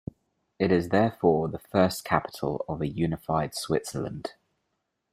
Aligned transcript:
It 0.57 0.71
is 0.71 0.89
therefore 0.89 1.47
the 1.47 1.59
first 1.59 2.03
capital 2.03 2.65
of 2.67 2.81
a 2.81 2.87
unified 2.87 3.53
Switzerland. 3.53 4.33